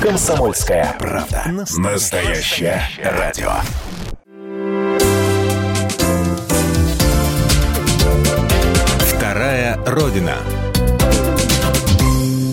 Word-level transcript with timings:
Комсомольская 0.00 0.94
правда. 0.98 1.42
Настоящее 1.76 2.82
радио. 3.02 3.50
Вторая 9.00 9.76
Родина. 9.84 10.36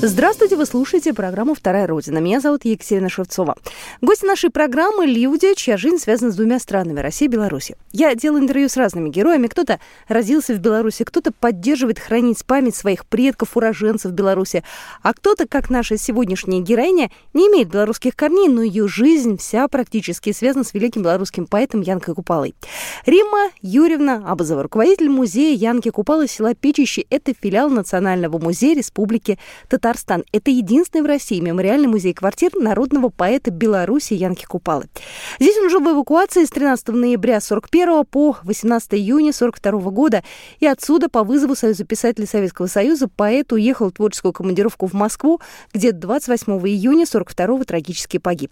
Здравствуйте, 0.08 0.56
вы 0.56 0.68
слушаете 0.68 1.16
программу 1.16 1.56
«Вторая 1.56 1.88
Родина». 1.88 2.20
Меня 2.20 2.40
зовут 2.40 2.64
Екатерина 2.64 3.10
Шевцова. 3.10 3.56
Гости 4.02 4.24
нашей 4.24 4.52
программы– 4.52 5.06
люди, 5.08 5.56
чья 5.56 5.78
жизнь 5.78 5.98
связана 5.98 6.32
с 6.32 6.36
двумя 6.36 6.60
странами– 6.60 7.00
Россией 7.02 7.28
и 7.28 7.32
Беларусью. 7.32 7.76
Я 7.92 8.14
делаю 8.14 8.44
интервью 8.44 8.70
с 8.70 8.78
разными 8.78 9.10
героями. 9.10 9.48
Кто-то 9.48 9.80
родился 10.08 10.54
в 10.54 10.60
Беларуси, 10.60 11.04
кто-то 11.06 11.32
поддерживает 11.32 11.98
хранить 11.98 12.46
память 12.46 12.76
своих 12.76 13.08
предков, 13.08 13.58
уроженцев 13.58 14.12
Беларуси, 14.12 14.64
а 15.02 15.12
кто-то, 15.12 15.48
как 15.48 15.72
наша 15.72 15.98
сегодняшняя 15.98 16.60
героиня, 16.60 17.10
не 17.34 17.48
имеет 17.48 17.70
белорусских 17.70 18.16
корней, 18.16 18.48
но 18.48 18.62
ее 18.62 18.88
жизнь 18.88 19.40
вся 19.40 19.68
практически 19.68 20.34
связана 20.34 20.64
с 20.64 20.76
великим 20.76 21.02
белорусским 21.02 21.48
поэтом 21.48 21.82
Янкой 21.82 22.14
Купалой. 22.14 22.54
Римма 23.08 23.50
Юрьевна 23.64 24.22
Абазова, 24.24 24.62
руководитель 24.62 25.10
музея 25.10 25.56
Янки 25.56 25.90
Купалы 25.90 26.28
села 26.28 26.54
Печищи. 26.54 27.08
Это 27.10 27.34
филиал 27.34 27.72
Национального 27.72 28.38
музея 28.38 28.76
Республики 28.76 29.40
Татарстан. 29.68 29.95
Татарстан. 29.96 30.26
Это 30.32 30.52
единственный 30.52 31.02
в 31.02 31.06
России 31.06 31.40
мемориальный 31.40 31.88
музей 31.88 32.14
квартир 32.14 32.52
народного 32.56 33.10
поэта 33.10 33.52
Беларуси 33.52 34.14
Янки 34.14 34.46
Купалы. 34.46 34.86
Здесь 35.40 35.58
он 35.58 35.70
жил 35.70 35.80
в 35.80 35.90
эвакуации 35.90 36.44
с 36.44 36.50
13 36.50 36.90
ноября 36.90 37.40
41 37.40 38.06
по 38.06 38.38
18 38.44 38.94
июня 38.96 39.32
42 39.32 39.80
года. 39.92 40.24
И 40.60 40.68
отсюда 40.68 41.10
по 41.10 41.24
вызову 41.24 41.56
Союза 41.56 41.86
писателей 41.86 42.28
Советского 42.28 42.68
Союза 42.68 43.08
поэт 43.08 43.54
уехал 43.54 43.90
в 43.90 43.94
творческую 43.94 44.34
командировку 44.34 44.86
в 44.88 44.94
Москву, 44.94 45.40
где 45.74 45.92
28 45.92 46.54
июня 46.68 47.06
42 47.06 47.64
трагически 47.64 48.18
погиб. 48.18 48.52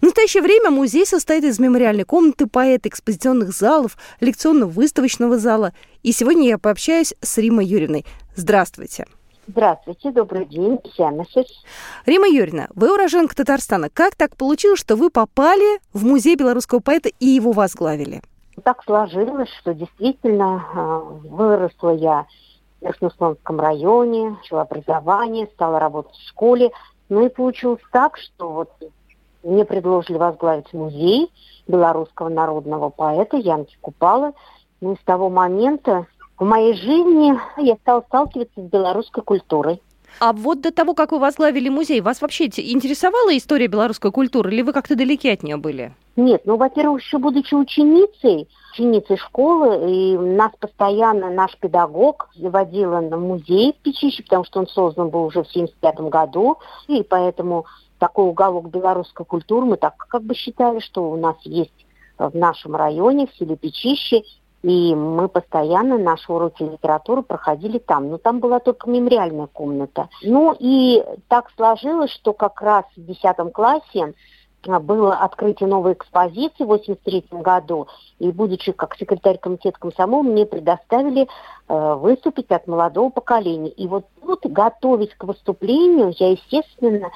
В 0.00 0.04
настоящее 0.04 0.42
время 0.42 0.70
музей 0.70 1.04
состоит 1.04 1.44
из 1.44 1.58
мемориальной 1.58 2.04
комнаты 2.04 2.46
поэта, 2.46 2.88
экспозиционных 2.88 3.52
залов, 3.52 3.98
лекционно-выставочного 4.20 5.38
зала. 5.38 5.74
И 6.02 6.12
сегодня 6.12 6.48
я 6.48 6.58
пообщаюсь 6.58 7.14
с 7.20 7.36
Римой 7.36 7.66
Юрьевной. 7.66 8.06
Здравствуйте. 8.34 9.06
Здравствуйте, 9.52 10.12
добрый 10.12 10.46
день, 10.46 10.78
Сямасис. 10.96 11.64
Рима 12.06 12.28
Юрьевна, 12.28 12.68
вы 12.76 12.94
уроженка 12.94 13.34
Татарстана. 13.34 13.90
Как 13.90 14.14
так 14.14 14.36
получилось, 14.36 14.78
что 14.78 14.94
вы 14.94 15.10
попали 15.10 15.80
в 15.92 16.04
музей 16.04 16.36
белорусского 16.36 16.78
поэта 16.78 17.08
и 17.08 17.26
его 17.26 17.50
возглавили? 17.50 18.22
Так 18.62 18.84
сложилось, 18.84 19.48
что 19.60 19.74
действительно 19.74 20.64
а, 20.72 20.98
выросла 21.00 21.90
я 21.96 22.26
в 22.80 22.84
Верхнеуслонском 22.84 23.58
районе, 23.58 24.30
начала 24.30 24.62
образование, 24.62 25.48
стала 25.54 25.80
работать 25.80 26.14
в 26.14 26.28
школе. 26.28 26.70
Ну 27.08 27.26
и 27.26 27.28
получилось 27.28 27.82
так, 27.90 28.18
что 28.18 28.52
вот 28.52 28.70
мне 29.42 29.64
предложили 29.64 30.16
возглавить 30.16 30.72
музей 30.72 31.32
белорусского 31.66 32.28
народного 32.28 32.90
поэта 32.90 33.36
Янки 33.36 33.76
Купалы. 33.80 34.32
Ну 34.80 34.92
и 34.92 34.96
с 34.96 35.04
того 35.04 35.28
момента 35.28 36.06
в 36.40 36.44
моей 36.44 36.74
жизни 36.74 37.38
я 37.58 37.76
стала 37.76 38.00
сталкиваться 38.00 38.60
с 38.60 38.64
белорусской 38.64 39.22
культурой. 39.22 39.80
А 40.18 40.32
вот 40.32 40.60
до 40.62 40.72
того, 40.72 40.94
как 40.94 41.12
вы 41.12 41.20
возглавили 41.20 41.68
музей, 41.68 42.00
вас 42.00 42.20
вообще 42.20 42.46
интересовала 42.46 43.36
история 43.36 43.68
белорусской 43.68 44.10
культуры, 44.10 44.52
или 44.52 44.62
вы 44.62 44.72
как-то 44.72 44.96
далеки 44.96 45.30
от 45.30 45.42
нее 45.42 45.56
были? 45.56 45.94
Нет, 46.16 46.42
ну, 46.46 46.56
во-первых, 46.56 47.02
еще 47.02 47.18
будучи 47.18 47.54
ученицей, 47.54 48.48
ученицей 48.72 49.16
школы, 49.18 49.90
и 49.90 50.18
нас 50.18 50.50
постоянно 50.58 51.30
наш 51.30 51.56
педагог 51.58 52.30
водил 52.36 53.00
на 53.00 53.16
музей 53.16 53.72
в 53.72 53.82
Печище, 53.82 54.24
потому 54.24 54.44
что 54.44 54.60
он 54.60 54.66
создан 54.66 55.10
был 55.10 55.26
уже 55.26 55.44
в 55.44 55.48
1975 55.48 56.10
году, 56.10 56.58
и 56.88 57.02
поэтому 57.02 57.66
такой 57.98 58.26
уголок 58.26 58.70
белорусской 58.70 59.24
культуры 59.24 59.66
мы 59.66 59.76
так 59.76 59.96
как 59.96 60.22
бы 60.22 60.34
считали, 60.34 60.80
что 60.80 61.08
у 61.08 61.16
нас 61.16 61.36
есть 61.44 61.86
в 62.18 62.36
нашем 62.36 62.76
районе, 62.76 63.26
в 63.26 63.34
селе 63.36 63.56
Печище, 63.56 64.22
и 64.62 64.94
мы 64.94 65.28
постоянно 65.28 65.96
наши 65.98 66.30
уроки 66.32 66.62
литературы 66.62 67.22
проходили 67.22 67.78
там. 67.78 68.10
Но 68.10 68.18
там 68.18 68.40
была 68.40 68.58
только 68.60 68.90
мемориальная 68.90 69.46
комната. 69.46 70.08
Ну 70.22 70.54
и 70.58 71.02
так 71.28 71.50
сложилось, 71.56 72.10
что 72.10 72.32
как 72.32 72.60
раз 72.60 72.84
в 72.96 73.04
10 73.04 73.52
классе 73.52 74.14
а, 74.66 74.78
было 74.78 75.14
открытие 75.14 75.68
новой 75.68 75.94
экспозиции 75.94 76.64
в 76.64 76.68
83 76.68 77.24
году, 77.30 77.88
и 78.18 78.30
будучи 78.30 78.72
как 78.72 78.96
секретарь 78.96 79.38
комитета 79.38 79.78
комсомола, 79.78 80.22
мне 80.22 80.44
предоставили 80.44 81.26
э, 81.68 81.94
выступить 81.94 82.50
от 82.50 82.66
молодого 82.66 83.08
поколения. 83.10 83.70
И 83.70 83.86
вот 83.86 84.04
тут, 84.20 84.44
готовясь 84.44 85.14
к 85.16 85.24
выступлению, 85.24 86.12
я, 86.18 86.32
естественно, 86.32 87.10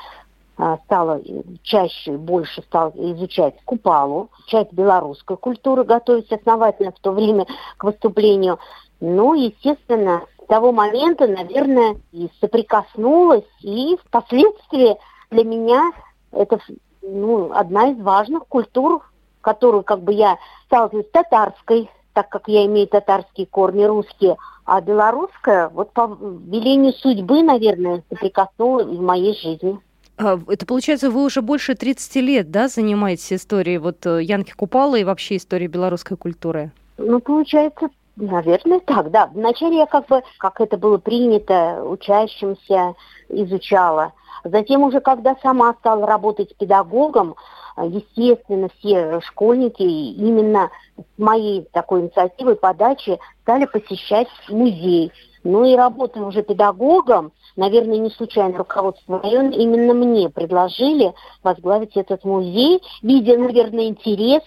стала 0.85 1.21
чаще, 1.63 2.13
больше 2.13 2.63
стала 2.63 2.93
изучать 2.95 3.55
Купалу, 3.65 4.31
часть 4.47 4.73
белорусской 4.73 5.37
культуры, 5.37 5.85
готовить 5.85 6.31
основательно 6.33 6.93
в 6.93 7.01
то 7.01 7.13
время 7.13 7.47
к 7.77 7.85
выступлению. 7.85 8.59
Ну, 9.01 9.35
естественно, 9.35 10.23
с 10.43 10.47
того 10.47 10.73
момента, 10.73 11.27
наверное, 11.27 11.97
и 12.13 12.29
соприкоснулась, 12.41 13.45
и 13.63 13.97
впоследствии 14.05 14.97
для 15.31 15.45
меня 15.45 15.93
это 16.31 16.59
ну, 17.03 17.53
одна 17.53 17.91
из 17.91 18.01
важных 18.01 18.47
культур, 18.47 19.03
которую 19.41 19.83
как 19.83 20.03
бы 20.03 20.13
я 20.13 20.39
сталкиваюсь 20.67 21.07
с 21.07 21.11
татарской, 21.11 21.91
так 22.13 22.29
как 22.29 22.49
я 22.49 22.65
имею 22.67 22.87
татарские 22.87 23.47
корни 23.47 23.85
русские, 23.85 24.37
а 24.65 24.81
белорусская 24.81 25.69
вот 25.69 25.93
по 25.93 26.07
велению 26.07 26.93
судьбы, 26.93 27.43
наверное, 27.43 28.03
соприкоснулась 28.09 28.87
в 28.87 29.01
моей 29.01 29.35
жизни. 29.39 29.79
А, 30.17 30.39
это 30.49 30.65
получается, 30.67 31.11
вы 31.11 31.25
уже 31.25 31.43
больше 31.43 31.75
30 31.75 32.17
лет, 32.17 32.51
да, 32.51 32.69
занимаетесь 32.69 33.33
историей 33.33 33.79
вот 33.79 34.07
э, 34.07 34.23
Янки 34.23 34.53
Купала 34.53 34.97
и 34.97 35.05
вообще 35.05 35.37
историей 35.37 35.69
белорусской 35.69 36.17
культуры? 36.17 36.71
Ну, 36.99 37.19
получается, 37.19 37.89
наверное, 38.17 38.81
так, 38.81 39.11
да. 39.11 39.27
Вначале 39.35 39.79
я 39.79 39.87
как 39.87 40.07
бы, 40.07 40.23
как 40.39 40.61
это 40.61 40.77
было 40.77 40.99
принято, 40.99 41.83
учащимся 41.85 42.95
изучала. 43.29 44.13
Затем 44.45 44.83
уже, 44.83 45.01
когда 45.01 45.37
сама 45.43 45.75
стала 45.81 46.07
работать 46.07 46.55
педагогом, 46.57 47.35
естественно, 47.77 48.69
все 48.79 49.21
школьники 49.23 49.83
именно 49.83 50.71
с 50.97 51.19
моей 51.19 51.67
такой 51.73 52.03
инициативой 52.03 52.55
подачи 52.55 53.19
стали 53.43 53.65
посещать 53.65 54.29
музей. 54.49 55.11
Ну 55.45 55.65
и 55.67 55.77
работая 55.77 56.25
уже 56.25 56.43
педагогом, 56.43 57.33
наверное, 57.55 57.99
не 57.99 58.09
случайно 58.11 58.57
руководство 58.57 59.21
района 59.21 59.51
именно 59.51 59.93
мне 59.93 60.31
предложили 60.31 61.15
возглавить 61.43 61.97
этот 61.97 62.25
музей, 62.25 62.83
видя, 63.03 63.37
наверное, 63.37 63.89
интерес 63.89 64.43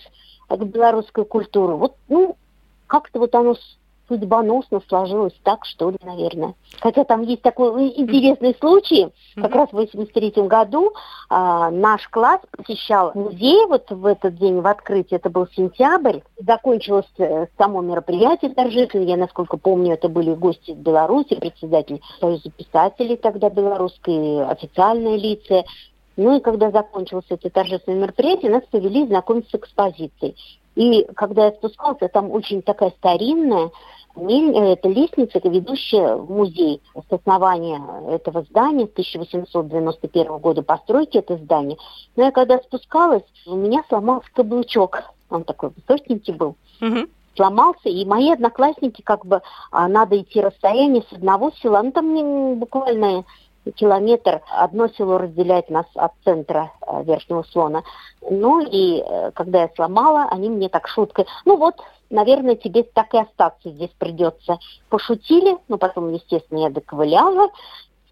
к 0.49 0.57
белорусской 0.57 1.23
культуре. 1.23 1.75
Вот, 1.75 1.95
ну, 2.09 2.35
как-то 2.87 3.19
вот 3.19 3.35
оно 3.35 3.55
судьбоносно 4.07 4.81
сложилось 4.87 5.33
так, 5.43 5.65
что 5.65 5.89
ли, 5.89 5.97
наверное. 6.03 6.55
Хотя 6.79 7.03
там 7.03 7.21
есть 7.21 7.41
такой 7.41 7.87
интересный 7.95 8.55
случай. 8.59 9.07
Как 9.35 9.53
раз 9.53 9.69
в 9.69 9.73
83 9.73 10.31
году 10.47 10.93
а, 11.29 11.69
наш 11.69 12.07
класс 12.09 12.41
посещал 12.51 13.11
музей 13.13 13.65
вот 13.67 13.89
в 13.89 14.05
этот 14.05 14.35
день, 14.35 14.61
в 14.61 14.67
открытии, 14.67 15.15
это 15.15 15.29
был 15.29 15.47
сентябрь. 15.47 16.19
Закончилось 16.37 17.05
э, 17.17 17.47
само 17.57 17.81
мероприятие 17.81 18.51
торжественно. 18.51 19.03
Я, 19.03 19.17
насколько 19.17 19.57
помню, 19.57 19.93
это 19.93 20.09
были 20.09 20.33
гости 20.33 20.71
из 20.71 20.77
Беларуси, 20.77 21.35
председатель 21.35 22.01
Союза 22.19 22.49
писателей 22.49 23.17
тогда 23.17 23.49
белорусской, 23.49 24.45
официальные 24.45 25.17
лица. 25.17 25.63
Ну 26.15 26.37
и 26.37 26.41
когда 26.41 26.71
закончилось 26.71 27.25
это 27.29 27.49
торжественное 27.49 27.99
мероприятие, 27.99 28.51
нас 28.51 28.63
повели 28.71 29.05
знакомиться 29.05 29.51
с 29.51 29.59
экспозицией. 29.59 30.35
И 30.75 31.05
когда 31.15 31.45
я 31.45 31.51
спускалась, 31.51 31.97
там 32.11 32.31
очень 32.31 32.61
такая 32.61 32.91
старинная, 32.97 33.69
Э, 33.69 33.71
это 34.17 34.89
лестница, 34.89 35.39
ведущая 35.43 36.15
в 36.15 36.29
музей. 36.29 36.81
С 36.95 37.13
основания 37.13 37.81
этого 38.09 38.43
здания, 38.43 38.87
с 38.87 38.91
1891 38.91 40.37
года 40.37 40.63
постройки 40.63 41.17
это 41.17 41.37
здание. 41.37 41.77
Но 42.15 42.23
я 42.23 42.31
когда 42.31 42.57
спускалась, 42.59 43.23
у 43.45 43.55
меня 43.55 43.83
сломался 43.87 44.27
каблучок. 44.33 45.03
Он 45.29 45.43
такой 45.43 45.71
высокенький 45.75 46.33
был. 46.33 46.55
Угу. 46.81 47.07
Сломался, 47.35 47.89
и 47.89 48.03
мои 48.05 48.31
одноклассники, 48.31 49.01
как 49.01 49.25
бы, 49.25 49.41
а, 49.71 49.87
надо 49.87 50.19
идти 50.19 50.41
расстояние 50.41 51.03
с 51.07 51.13
одного 51.13 51.51
села, 51.61 51.81
ну 51.83 51.91
там 51.91 52.13
не, 52.13 52.55
буквально 52.55 53.25
километр, 53.75 54.41
одно 54.49 54.87
село 54.89 55.17
разделяет 55.17 55.69
нас 55.69 55.85
от 55.95 56.13
центра 56.23 56.71
э, 56.81 57.03
Верхнего 57.03 57.43
Слона. 57.43 57.83
Ну 58.21 58.61
и 58.61 59.03
э, 59.05 59.31
когда 59.31 59.63
я 59.63 59.69
сломала, 59.75 60.27
они 60.29 60.49
мне 60.49 60.69
так 60.69 60.87
шуткой, 60.87 61.25
ну 61.45 61.57
вот, 61.57 61.75
наверное, 62.09 62.55
тебе 62.55 62.83
так 62.83 63.13
и 63.13 63.19
остаться 63.19 63.69
здесь 63.69 63.91
придется. 63.97 64.59
Пошутили, 64.89 65.57
но 65.67 65.77
потом, 65.77 66.13
естественно, 66.13 66.59
я 66.59 66.69
доковыляла 66.69 67.49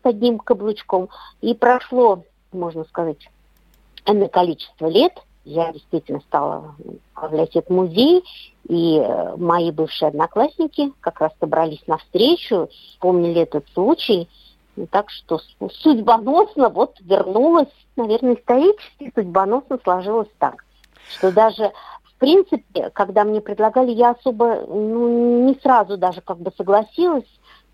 с 0.01 0.05
одним 0.05 0.39
каблучком. 0.39 1.09
И 1.41 1.53
прошло, 1.53 2.23
можно 2.51 2.83
сказать, 2.85 3.29
энное 4.05 4.29
количество 4.29 4.87
лет. 4.87 5.13
Я 5.43 5.71
действительно 5.71 6.21
стала 6.21 6.75
управлять 7.13 7.55
этот 7.55 7.69
музей, 7.69 8.23
и 8.67 8.97
э, 8.97 9.35
мои 9.37 9.71
бывшие 9.71 10.09
одноклассники 10.09 10.91
как 11.01 11.21
раз 11.21 11.31
собрались 11.39 11.85
на 11.85 11.97
встречу, 11.97 12.69
помнили 12.99 13.41
этот 13.41 13.65
случай, 13.73 14.27
Так 14.91 15.09
что 15.09 15.39
судьбоносно 15.69 16.69
вот 16.69 16.97
вернулась, 16.99 17.69
наверное, 17.95 18.35
исторически 18.35 19.11
судьбоносно 19.15 19.79
сложилось 19.83 20.29
так, 20.37 20.65
что 21.17 21.31
даже 21.31 21.71
в 22.03 22.17
принципе, 22.17 22.89
когда 22.91 23.23
мне 23.23 23.41
предлагали, 23.41 23.91
я 23.91 24.11
особо 24.11 24.65
ну, 24.67 25.47
не 25.47 25.55
сразу 25.55 25.97
даже 25.97 26.21
как 26.21 26.37
бы 26.37 26.51
согласилась, 26.55 27.25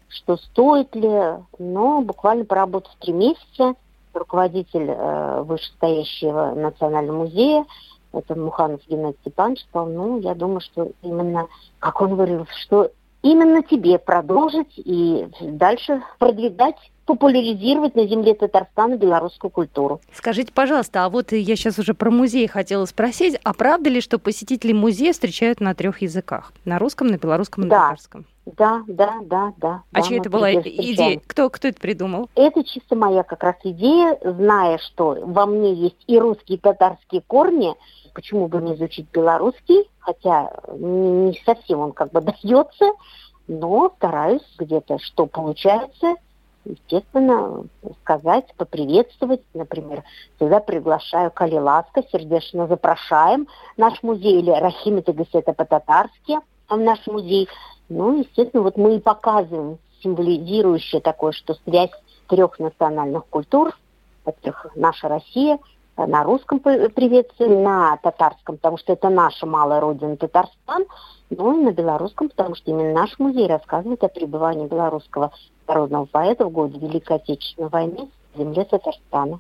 что 0.10 0.38
стоит 0.38 0.96
ли, 0.96 1.38
но 1.60 2.02
буквально 2.02 2.46
поработав 2.46 2.92
три 3.00 3.14
месяца, 3.14 3.76
руководитель 4.14 4.90
э, 4.90 5.42
вышестоящего 5.44 6.54
национального 6.56 7.26
музея, 7.26 7.66
это 8.14 8.36
Муханов 8.36 8.82
Геннадий 8.88 9.18
Степанович, 9.22 9.62
сказал, 9.62 9.88
ну, 9.88 10.20
я 10.20 10.36
думаю, 10.36 10.60
что 10.60 10.92
именно, 11.02 11.48
как 11.80 12.02
он 12.02 12.16
говорил, 12.16 12.46
что 12.64 12.92
именно 13.22 13.64
тебе 13.64 13.98
продолжить 14.00 14.74
и 14.78 15.28
дальше 15.42 16.02
продвигать 16.20 16.76
популяризировать 17.06 17.96
на 17.96 18.08
земле 18.08 18.34
Татарстана 18.36 18.96
белорусскую 18.96 19.52
культуру. 19.52 20.00
Скажите, 20.14 20.54
пожалуйста, 20.54 21.04
а 21.04 21.10
вот 21.10 21.32
я 21.32 21.56
сейчас 21.56 21.78
уже 21.80 21.94
про 21.94 22.10
музей 22.10 22.48
хотела 22.48 22.86
спросить, 22.86 23.38
а 23.44 23.54
правда 23.54 23.90
ли, 23.90 24.02
что 24.02 24.20
посетители 24.20 24.72
музея 24.72 25.12
встречают 25.12 25.60
на 25.60 25.74
трех 25.74 26.02
языках? 26.02 26.54
На 26.64 26.80
русском, 26.80 27.08
на 27.08 27.18
белорусском, 27.18 27.64
на 27.64 27.70
да. 27.70 27.80
татарском? 27.82 28.26
Да, 28.46 28.84
да, 28.88 29.16
да, 29.24 29.54
да. 29.58 29.84
А 29.92 30.00
да, 30.00 30.02
чья 30.02 30.18
это 30.18 30.30
была 30.30 30.54
идея? 30.54 31.22
Кто, 31.28 31.50
кто 31.50 31.68
это 31.68 31.80
придумал? 31.80 32.30
Это 32.36 32.64
чисто 32.64 32.96
моя 32.96 33.24
как 33.24 33.44
раз 33.44 33.56
идея, 33.64 34.18
зная, 34.24 34.80
что 34.80 35.18
во 35.26 35.46
мне 35.46 35.74
есть 35.74 36.04
и 36.08 36.18
русские, 36.18 36.58
и 36.58 36.62
татарские 36.62 37.22
корни, 37.28 37.76
почему 38.14 38.48
бы 38.48 38.62
не 38.62 38.76
изучить 38.76 39.08
белорусский, 39.12 39.90
хотя 40.00 40.52
не, 40.78 41.30
не 41.30 41.42
совсем 41.46 41.80
он 41.80 41.92
как 41.92 42.12
бы 42.12 42.22
дается, 42.44 42.92
но 43.48 43.92
стараюсь 43.98 44.46
где-то, 44.58 45.00
что 45.00 45.26
получается, 45.26 46.16
естественно, 46.66 47.64
сказать, 48.02 48.46
поприветствовать. 48.58 49.42
Например, 49.54 50.04
всегда 50.36 50.60
приглашаю 50.60 51.32
Калиласка, 51.32 52.04
сердечно 52.12 52.68
запрошаем 52.68 53.48
наш 53.78 54.02
музей, 54.04 54.40
или 54.40 54.52
Рахимита 54.52 55.14
Гасета 55.14 55.54
по-татарски 55.54 56.40
в 56.70 56.78
наш 56.78 57.06
музей. 57.08 57.50
Ну, 57.90 58.20
естественно, 58.20 58.64
вот 58.64 58.78
мы 58.78 58.96
и 58.96 59.00
показываем 59.00 59.80
символизирующее 60.02 61.02
такое, 61.02 61.32
что 61.32 61.56
связь 61.66 61.92
трех 62.28 62.58
национальных 62.60 63.26
культур, 63.26 63.78
во-первых, 64.24 64.68
наша 64.76 65.08
Россия– 65.08 65.60
на 65.98 66.24
русском 66.24 66.60
приветствуем, 66.60 67.64
на 67.64 67.98
татарском, 67.98 68.58
потому 68.58 68.78
что 68.78 68.94
это 68.94 69.10
наша 69.10 69.46
малая 69.46 69.80
родина 69.80 70.18
Татарстан, 70.18 70.86
ну 71.30 71.60
и 71.60 71.64
на 71.64 71.72
белорусском, 71.72 72.30
потому 72.30 72.56
что 72.56 72.72
именно 72.72 72.94
наш 72.94 73.18
музей 73.20 73.48
рассказывает 73.48 74.04
о 74.04 74.08
пребывании 74.08 74.68
белорусского 74.68 75.32
народного 75.68 76.06
поэта 76.06 76.46
в 76.46 76.52
годы 76.52 76.80
Великой 76.80 77.18
Отечественной 77.18 77.70
войны 77.70 78.10
в 78.34 78.40
земле 78.40 78.64
Татарстана. 78.64 79.40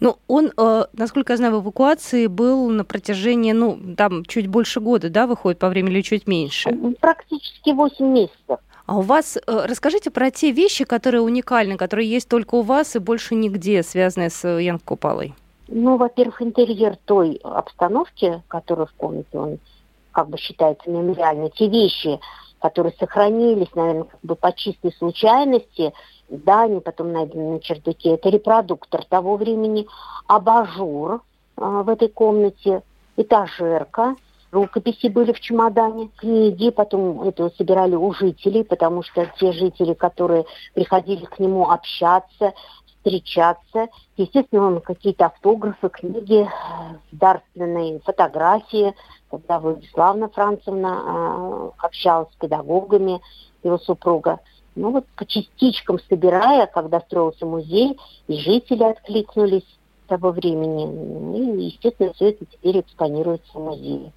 Ну, 0.00 0.16
он, 0.26 0.52
э, 0.56 0.84
насколько 0.92 1.32
я 1.32 1.36
знаю, 1.36 1.60
в 1.60 1.62
эвакуации 1.62 2.26
был 2.26 2.68
на 2.68 2.84
протяжении, 2.84 3.52
ну, 3.52 3.78
там 3.96 4.24
чуть 4.24 4.48
больше 4.48 4.80
года, 4.80 5.08
да, 5.08 5.26
выходит 5.26 5.60
по 5.60 5.68
времени 5.68 5.94
или 5.94 6.02
чуть 6.02 6.26
меньше? 6.26 6.76
Практически 7.00 7.70
8 7.70 8.04
месяцев. 8.04 8.58
А 8.86 8.98
у 8.98 9.02
вас, 9.02 9.36
э, 9.36 9.40
расскажите 9.46 10.10
про 10.10 10.30
те 10.30 10.50
вещи, 10.50 10.84
которые 10.84 11.20
уникальны, 11.22 11.76
которые 11.76 12.10
есть 12.10 12.28
только 12.28 12.56
у 12.56 12.62
вас 12.62 12.96
и 12.96 12.98
больше 12.98 13.36
нигде, 13.36 13.82
связанные 13.84 14.30
с 14.30 14.46
Ян 14.58 14.80
Купалой. 14.80 15.34
Ну, 15.74 15.96
во-первых, 15.96 16.42
интерьер 16.42 16.98
той 17.06 17.40
обстановки, 17.42 18.42
которая 18.48 18.84
в 18.84 18.92
комнате, 18.92 19.38
он 19.38 19.58
как 20.10 20.28
бы 20.28 20.36
считается 20.36 20.90
мемориальной. 20.90 21.48
Те 21.48 21.66
вещи, 21.66 22.20
которые 22.60 22.92
сохранились, 22.98 23.74
наверное, 23.74 24.04
как 24.04 24.20
бы 24.22 24.36
по 24.36 24.52
чистой 24.52 24.92
случайности, 24.92 25.94
да, 26.28 26.64
они 26.64 26.80
потом 26.80 27.12
найдены 27.12 27.52
на 27.54 27.60
чердаке, 27.60 28.10
это 28.10 28.28
репродуктор 28.28 29.02
того 29.06 29.36
времени, 29.36 29.86
абажур 30.26 31.22
а, 31.56 31.82
в 31.82 31.88
этой 31.88 32.08
комнате, 32.08 32.82
этажерка, 33.16 34.16
рукописи 34.50 35.06
были 35.06 35.32
в 35.32 35.40
чемодане, 35.40 36.10
книги, 36.18 36.68
потом 36.68 37.22
это 37.22 37.50
собирали 37.56 37.94
у 37.94 38.12
жителей, 38.12 38.62
потому 38.62 39.02
что 39.02 39.26
те 39.40 39.52
жители, 39.52 39.94
которые 39.94 40.44
приходили 40.74 41.24
к 41.24 41.38
нему 41.38 41.70
общаться, 41.70 42.52
встречаться. 43.02 43.88
Естественно, 44.16 44.68
он 44.68 44.80
какие-то 44.80 45.26
автографы, 45.26 45.88
книги, 45.88 46.48
дарственные 47.10 48.00
фотографии, 48.00 48.94
когда 49.30 49.58
Владиславна 49.58 50.28
Францевна 50.28 51.02
э, 51.04 51.70
общалась 51.78 52.32
с 52.32 52.36
педагогами 52.36 53.20
его 53.62 53.78
супруга. 53.78 54.40
Ну 54.74 54.90
вот 54.90 55.06
по 55.16 55.26
частичкам 55.26 55.98
собирая, 56.08 56.66
когда 56.66 57.00
строился 57.00 57.44
музей, 57.44 57.98
и 58.28 58.38
жители 58.38 58.84
откликнулись 58.84 59.66
того 60.06 60.30
времени. 60.30 60.86
Ну, 60.86 61.56
и, 61.58 61.64
естественно, 61.66 62.12
все 62.14 62.30
это 62.30 62.44
теперь 62.46 62.80
экспонируется 62.80 63.50
в 63.52 63.60
музее. 63.60 64.12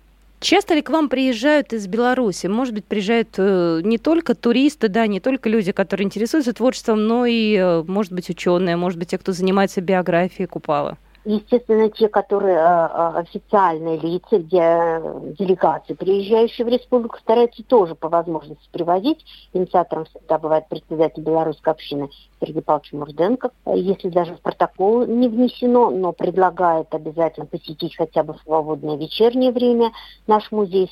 Часто 0.45 0.75
ли 0.75 0.83
к 0.83 0.92
вам 0.92 1.09
приезжают 1.09 1.74
из 1.74 1.88
Беларуси? 1.88 2.45
Может 2.45 2.75
быть, 2.75 2.86
приезжают 2.86 3.30
э, 3.39 3.81
не 3.83 3.97
только 3.97 4.36
туристы, 4.36 4.89
да, 4.89 5.07
не 5.07 5.19
только 5.19 5.50
люди, 5.50 5.71
которые 5.71 6.06
интересуются 6.06 6.53
творчеством, 6.53 7.07
но 7.07 7.25
и, 7.25 7.56
э, 7.56 7.83
может 7.88 8.13
быть, 8.13 8.30
ученые, 8.30 8.75
может 8.75 9.00
быть, 9.00 9.09
те, 9.09 9.18
кто 9.18 9.31
занимается 9.31 9.81
биографией 9.81 10.47
Купала? 10.47 11.00
Естественно, 11.25 11.89
те, 11.89 12.07
которые 12.07 12.56
э, 12.56 12.88
официальные 13.16 13.98
лица, 13.98 14.38
где 14.38 15.01
делегации, 15.39 15.95
приезжающие 15.95 16.63
в 16.63 16.69
республику, 16.69 17.18
стараются 17.18 17.63
тоже 17.63 17.95
по 17.95 18.10
возможности 18.10 18.69
привозить. 18.72 19.25
Инициатором 19.51 20.06
всегда 20.06 20.38
бывает 20.38 20.68
председатель 20.69 21.24
белорусской 21.24 21.74
общины 21.74 22.10
Сергей 22.39 22.62
Павлович 22.62 22.94
Мурденко. 22.94 23.50
Если 23.74 24.10
даже 24.10 24.36
в 24.36 24.42
протокол 24.42 25.07
не 25.07 25.27
внесено, 25.27 25.89
но 25.89 26.12
предлагает 26.12 26.94
обязательно 26.94 27.48
посетить 27.48 27.95
хотя 27.98 28.24
бы 28.24 28.33
в 28.33 28.42
свободное 28.44 28.95
вечернее 28.95 29.51
время 29.51 29.92
наш 30.28 30.51
музей. 30.51 30.92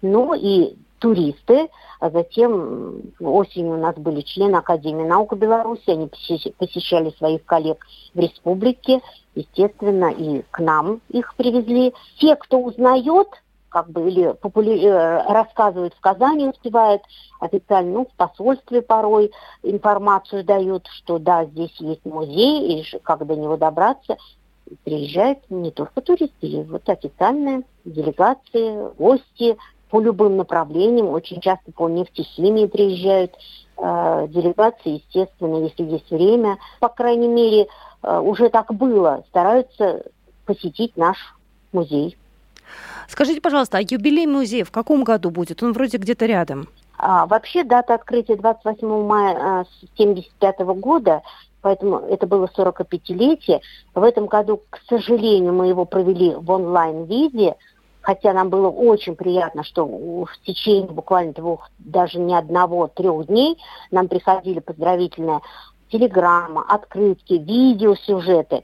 Ну 0.00 0.32
и 0.32 0.76
туристы, 0.98 1.68
а 2.00 2.10
затем 2.10 3.02
осенью 3.20 3.74
у 3.74 3.80
нас 3.80 3.96
были 3.96 4.20
члены 4.22 4.56
Академии 4.56 5.04
наук 5.04 5.34
Беларуси, 5.36 5.90
они 5.90 6.08
посещали 6.58 7.10
своих 7.10 7.44
коллег 7.44 7.86
в 8.14 8.18
республике, 8.18 9.00
естественно, 9.34 10.10
и 10.10 10.42
к 10.50 10.60
нам 10.60 11.00
их 11.08 11.34
привезли. 11.36 11.94
Те, 12.18 12.36
кто 12.36 12.58
узнает, 12.58 13.28
как 13.68 13.90
бы, 13.90 14.08
или 14.08 14.32
популя... 14.32 14.74
Э, 14.74 15.32
рассказывают 15.32 15.94
в 15.94 16.00
Казани, 16.00 16.48
успевают 16.48 17.02
официально, 17.40 17.92
ну, 17.92 18.06
в 18.06 18.16
посольстве 18.16 18.82
порой 18.82 19.32
информацию 19.62 20.44
дают, 20.44 20.86
что 20.88 21.18
да, 21.18 21.44
здесь 21.44 21.74
есть 21.78 22.04
музей, 22.04 22.80
и 22.80 22.98
как 23.00 23.26
до 23.26 23.36
него 23.36 23.56
добраться. 23.56 24.16
Приезжают 24.84 25.38
не 25.48 25.70
только 25.70 26.00
туристы, 26.00 26.46
и 26.46 26.62
вот 26.62 26.88
официальные 26.88 27.62
делегации, 27.84 28.92
гости, 28.96 29.56
по 29.90 30.00
любым 30.00 30.36
направлениям, 30.36 31.08
очень 31.08 31.40
часто 31.40 31.72
по 31.72 31.88
нефтехимии 31.88 32.66
приезжают 32.66 33.32
э, 33.78 34.26
делегации, 34.28 35.02
естественно, 35.04 35.64
если 35.64 35.84
есть 35.84 36.10
время. 36.10 36.58
По 36.80 36.88
крайней 36.88 37.28
мере, 37.28 37.68
э, 38.02 38.18
уже 38.18 38.48
так 38.48 38.74
было, 38.74 39.24
стараются 39.28 40.02
посетить 40.44 40.96
наш 40.96 41.16
музей. 41.72 42.16
Скажите, 43.08 43.40
пожалуйста, 43.40 43.78
а 43.78 43.80
юбилей 43.80 44.26
музея 44.26 44.64
в 44.64 44.70
каком 44.70 45.04
году 45.04 45.30
будет? 45.30 45.62
Он 45.62 45.72
вроде 45.72 45.98
где-то 45.98 46.26
рядом. 46.26 46.68
А, 46.98 47.26
вообще 47.26 47.62
дата 47.62 47.94
открытия 47.94 48.36
28 48.36 49.04
мая 49.04 49.32
1975 49.34 50.56
э, 50.58 50.64
года, 50.64 51.22
поэтому 51.60 51.98
это 51.98 52.26
было 52.26 52.48
45-летие. 52.56 53.60
В 53.94 54.02
этом 54.02 54.26
году, 54.26 54.62
к 54.70 54.80
сожалению, 54.88 55.52
мы 55.52 55.68
его 55.68 55.84
провели 55.84 56.34
в 56.34 56.50
онлайн-виде, 56.50 57.56
хотя 58.06 58.32
нам 58.32 58.50
было 58.50 58.68
очень 58.68 59.16
приятно, 59.16 59.64
что 59.64 59.84
в 59.84 60.30
течение 60.44 60.88
буквально 60.88 61.32
двух, 61.32 61.68
даже 61.80 62.20
не 62.20 62.36
одного, 62.36 62.86
трех 62.86 63.26
дней 63.26 63.58
нам 63.90 64.06
приходили 64.06 64.60
поздравительные 64.60 65.40
телеграммы, 65.90 66.62
открытки, 66.68 67.32
видеосюжеты 67.32 68.62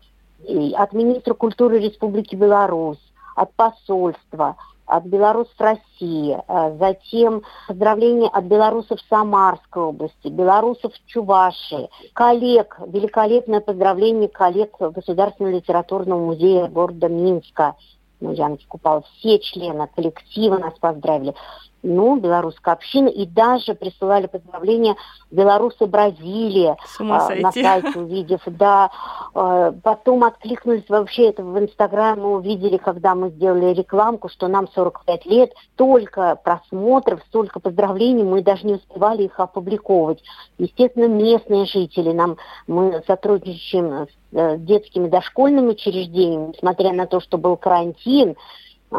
от 0.76 0.92
министра 0.92 1.34
культуры 1.34 1.80
Республики 1.80 2.36
Беларусь, 2.36 3.02
от 3.34 3.52
посольства, 3.54 4.54
от 4.86 5.06
белорусов 5.06 5.54
России, 5.58 6.38
а 6.46 6.70
затем 6.78 7.42
поздравления 7.66 8.28
от 8.28 8.44
белорусов 8.44 9.00
Самарской 9.10 9.82
области, 9.82 10.28
белорусов 10.28 10.92
Чувашии, 11.06 11.90
коллег, 12.12 12.78
великолепное 12.86 13.60
поздравление 13.60 14.28
коллег 14.28 14.76
Государственного 14.78 15.54
литературного 15.54 16.26
музея 16.26 16.68
города 16.68 17.08
Минска– 17.08 17.74
ну, 18.22 18.32
Яночка 18.32 18.68
Купала, 18.68 19.02
все 19.02 19.38
члены 19.40 19.88
коллектива 19.88 20.56
нас 20.56 20.78
поздравили. 20.78 21.34
Ну, 21.82 22.16
белорусская 22.16 22.74
община, 22.74 23.08
и 23.08 23.26
даже 23.26 23.74
присылали 23.74 24.26
поздравления 24.26 24.96
белорусы 25.30 25.86
Бразилии 25.86 26.76
а, 27.00 27.34
на 27.34 27.52
сайте, 27.52 27.98
увидев, 27.98 28.40
да. 28.46 28.90
А, 29.34 29.72
потом 29.82 30.24
откликнулись 30.24 30.88
вообще 30.88 31.28
это 31.30 31.42
в 31.42 31.58
Инстаграм, 31.58 32.20
мы 32.20 32.36
увидели, 32.36 32.76
когда 32.76 33.14
мы 33.14 33.30
сделали 33.30 33.74
рекламку, 33.74 34.28
что 34.28 34.48
нам 34.48 34.68
45 34.68 35.26
лет, 35.26 35.52
столько 35.74 36.36
просмотров, 36.36 37.20
столько 37.28 37.60
поздравлений, 37.60 38.24
мы 38.24 38.42
даже 38.42 38.66
не 38.66 38.74
успевали 38.74 39.24
их 39.24 39.38
опубликовать. 39.40 40.22
Естественно, 40.58 41.06
местные 41.06 41.66
жители, 41.66 42.12
нам 42.12 42.36
мы 42.66 43.02
сотрудничаем 43.06 44.06
с 44.06 44.36
э, 44.36 44.56
детскими 44.58 45.08
дошкольными 45.08 45.70
учреждениями, 45.70 46.52
несмотря 46.54 46.92
на 46.92 47.06
то, 47.06 47.20
что 47.20 47.38
был 47.38 47.56
карантин, 47.56 48.36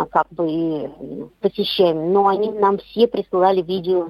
как 0.10 0.28
бы 0.32 0.50
и 0.50 0.90
посещаем, 1.40 2.12
но 2.12 2.28
они 2.28 2.52
нам 2.52 2.78
все 2.80 3.08
присылали 3.08 3.62
видео 3.62 4.10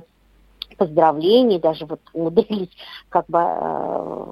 поздравлений, 0.77 1.59
даже 1.59 1.85
вот 1.85 1.99
умудрились 2.13 2.69
как 3.09 3.25
бы 3.27 3.39
э, 3.39 4.25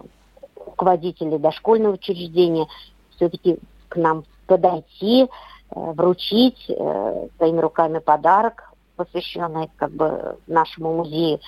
руководители 0.66 1.38
дошкольного 1.38 1.94
учреждения 1.94 2.68
все-таки 3.16 3.60
к 3.90 3.96
нам 3.96 4.24
подойти, 4.48 5.24
э, 5.24 5.28
вручить 5.70 6.66
э, 6.70 7.28
своими 7.38 7.60
руками 7.60 8.00
подарок, 8.00 8.74
посвященный 8.96 9.70
как 9.78 9.92
бы 9.92 10.38
нашему 10.48 10.94
музею. 10.94 11.40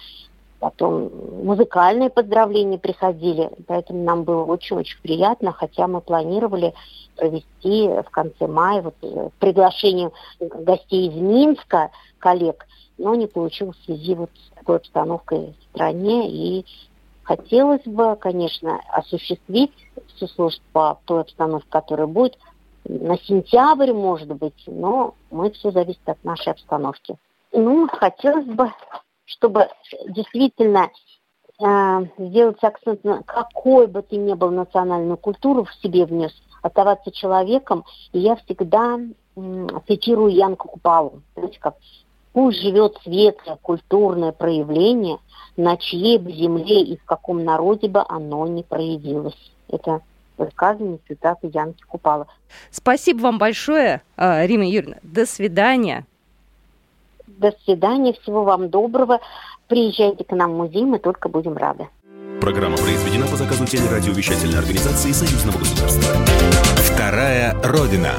Потом 0.63 1.11
музыкальные 1.43 2.09
поздравления 2.09 2.77
приходили, 2.77 3.49
поэтому 3.67 4.01
нам 4.01 4.23
было 4.23 4.45
очень-очень 4.45 4.97
приятно, 5.01 5.51
хотя 5.51 5.87
мы 5.87 5.99
планировали 5.99 6.73
провести 7.17 7.89
в 7.89 8.09
конце 8.09 8.47
мая 8.47 8.81
вот, 8.81 8.95
э, 9.01 9.29
приглашение 9.39 10.09
гостей 10.39 11.09
из 11.09 11.15
Минска, 11.15 11.91
коллег, 12.17 12.65
но 12.97 13.13
не 13.13 13.27
получилось 13.27 13.75
в 13.75 13.83
связи 13.83 14.15
вот 14.15 14.29
с 14.29 14.55
такой 14.57 14.77
обстановкой 14.77 15.53
в 15.59 15.63
стране. 15.73 16.29
И 16.29 16.65
хотелось 17.23 17.83
бы, 17.83 18.15
конечно, 18.15 18.79
осуществить 18.87 19.73
всю 20.15 20.27
службу 20.27 20.63
по 20.71 20.97
той 21.03 21.23
обстановке, 21.23 21.67
которая 21.69 22.07
будет 22.07 22.37
на 22.85 23.17
сентябрь, 23.17 23.91
может 23.91 24.29
быть, 24.29 24.63
но 24.65 25.13
мы 25.29 25.51
все 25.51 25.71
зависит 25.71 26.07
от 26.07 26.23
нашей 26.23 26.53
обстановки. 26.53 27.17
Ну, 27.51 27.87
хотелось 27.87 28.47
бы 28.47 28.71
чтобы 29.35 29.67
действительно 30.07 30.89
э, 31.59 32.05
сделать 32.17 32.63
акцент 32.63 33.03
на 33.03 33.23
какой 33.23 33.87
бы 33.87 34.01
ты 34.01 34.17
ни 34.17 34.33
был 34.33 34.51
национальную 34.51 35.17
культуру 35.17 35.65
в 35.65 35.73
себе 35.75 36.05
внес, 36.05 36.31
оставаться 36.61 37.11
человеком. 37.11 37.83
И 38.11 38.19
я 38.19 38.35
всегда 38.37 38.99
э, 39.35 39.67
цитирую 39.87 40.33
Янку 40.33 40.69
Купалу. 40.69 41.21
Знаете, 41.35 41.59
как 41.59 41.75
Пусть 42.33 42.61
живет 42.61 42.97
светлое 43.03 43.57
культурное 43.61 44.31
проявление, 44.31 45.19
на 45.55 45.77
чьей 45.77 46.17
бы 46.17 46.31
земле 46.31 46.81
и 46.81 46.97
в 46.97 47.05
каком 47.05 47.45
народе 47.45 47.87
бы 47.87 48.03
оно 48.09 48.47
не 48.47 48.63
проявилось. 48.63 49.37
Это 49.69 50.01
высказывание 50.37 50.99
цитаты 51.07 51.51
Янки 51.53 51.83
Купала. 51.83 52.25
Спасибо 52.71 53.21
вам 53.21 53.37
большое, 53.37 54.01
э, 54.17 54.47
Рима 54.47 54.65
Юрьевна. 54.65 54.97
До 55.03 55.27
свидания. 55.27 56.07
До 57.43 57.51
свидания, 57.65 58.13
всего 58.13 58.45
вам 58.45 58.69
доброго. 58.69 59.19
Приезжайте 59.67 60.23
к 60.23 60.31
нам 60.31 60.53
в 60.53 60.55
музей, 60.55 60.85
мы 60.85 60.97
только 60.97 61.27
будем 61.27 61.57
рады. 61.57 61.89
Программа 62.39 62.77
произведена 62.77 63.27
по 63.27 63.35
заказу 63.35 63.65
телерадиовещательной 63.65 64.59
организации 64.59 65.11
Союзного 65.11 65.57
государства. 65.57 66.13
Вторая 66.77 67.53
Родина. 67.61 68.11